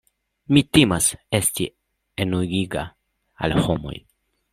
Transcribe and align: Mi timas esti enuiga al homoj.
Mi 0.55 0.61
timas 0.77 1.09
esti 1.39 1.67
enuiga 2.25 2.87
al 3.49 3.55
homoj. 3.67 3.95